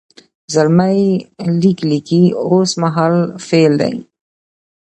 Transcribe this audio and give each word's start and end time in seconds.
زلمی 0.53 1.03
لیک 1.61 1.79
لیکي 1.89 2.23
اوس 2.47 2.71
مهال 2.83 3.15
فعل 3.47 3.73
دی. 3.81 3.93